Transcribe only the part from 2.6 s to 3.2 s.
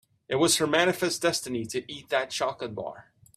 bar.